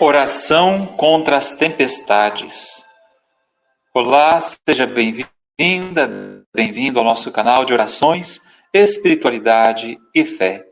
[0.00, 2.84] Oração contra as tempestades.
[3.92, 8.40] Olá, seja bem-vinda, bem-vindo ao nosso canal de orações,
[8.72, 10.64] espiritualidade e fé.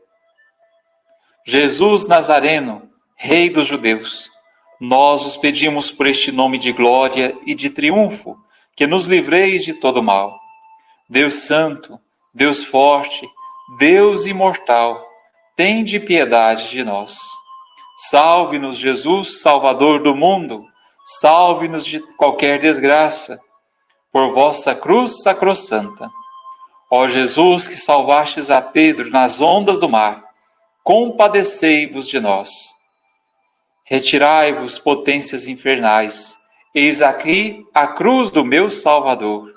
[1.45, 4.31] Jesus Nazareno, Rei dos Judeus,
[4.79, 8.37] nós os pedimos por este nome de glória e de triunfo,
[8.77, 10.39] que nos livreis de todo mal.
[11.09, 11.99] Deus Santo,
[12.33, 13.27] Deus Forte,
[13.77, 15.05] Deus Imortal,
[15.57, 17.17] tende piedade de nós.
[17.97, 20.63] Salve-nos, Jesus, Salvador do mundo,
[21.19, 23.39] salve-nos de qualquer desgraça,
[24.11, 26.07] por vossa cruz sacrossanta.
[26.91, 30.23] Ó Jesus, que salvastes a Pedro nas ondas do mar,
[30.83, 32.49] compadecei-vos de nós.
[33.83, 36.37] Retirai-vos, potências infernais,
[36.75, 39.51] eis aqui a cruz do meu Salvador.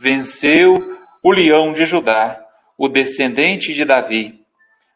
[0.00, 2.40] Venceu o leão de Judá,
[2.76, 4.37] o descendente de Davi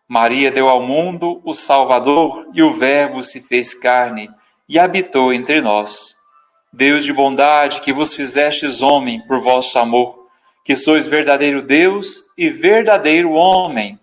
[0.09, 4.31] Maria deu ao mundo o Salvador e o Verbo se fez carne
[4.69, 6.17] e habitou entre nós.
[6.73, 10.27] Deus de bondade, que vos fizestes homem por vosso amor,
[10.65, 13.99] que sois verdadeiro Deus e verdadeiro homem,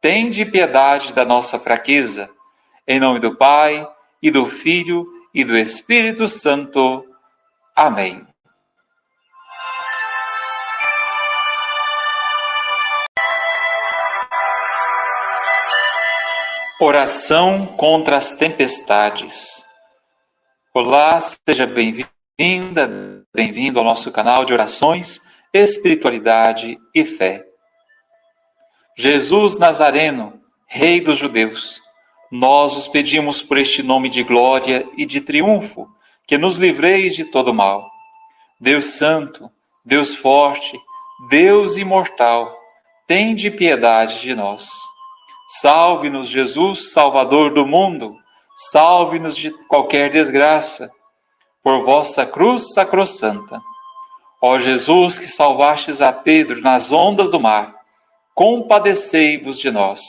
[0.00, 2.30] tende piedade da nossa fraqueza.
[2.86, 3.86] Em nome do Pai,
[4.22, 7.04] e do Filho, e do Espírito Santo.
[7.74, 8.26] Amém.
[16.80, 19.64] Oração contra as tempestades.
[20.72, 25.20] Olá, seja bem-vinda, bem-vindo ao nosso canal de orações,
[25.52, 27.44] espiritualidade e fé.
[28.96, 31.82] Jesus Nazareno, Rei dos Judeus,
[32.30, 35.88] nós os pedimos por este nome de glória e de triunfo,
[36.28, 37.90] que nos livreis de todo mal.
[38.60, 39.50] Deus Santo,
[39.84, 40.78] Deus Forte,
[41.28, 42.56] Deus Imortal,
[43.08, 44.68] tende piedade de nós.
[45.48, 48.14] Salve-nos, Jesus, Salvador do mundo,
[48.70, 50.90] salve-nos de qualquer desgraça,
[51.62, 53.58] por vossa cruz sacrossanta.
[54.42, 57.74] Ó Jesus, que salvastes a Pedro nas ondas do mar,
[58.34, 60.00] compadecei-vos de nós.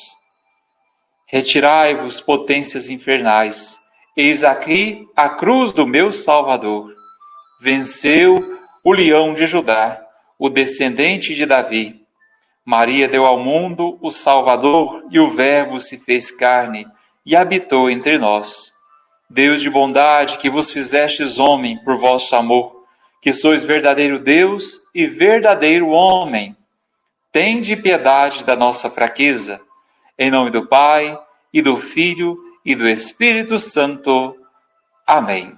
[1.26, 3.80] Retirai-vos, potências infernais,
[4.18, 6.94] eis aqui a cruz do meu Salvador.
[7.62, 10.02] Venceu o leão de Judá,
[10.38, 11.99] o descendente de Davi
[12.70, 16.86] Maria deu ao mundo o Salvador e o Verbo se fez carne
[17.26, 18.72] e habitou entre nós.
[19.28, 22.84] Deus de bondade, que vos fizestes homem por vosso amor,
[23.24, 26.56] que sois verdadeiro Deus e verdadeiro homem,
[27.32, 29.60] tende piedade da nossa fraqueza.
[30.16, 31.18] Em nome do Pai,
[31.52, 34.36] e do Filho, e do Espírito Santo.
[35.08, 35.58] Amém.